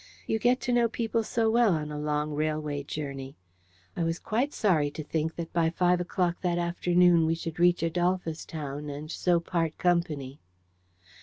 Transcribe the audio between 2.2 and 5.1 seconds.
railway journey. I was quite sorry to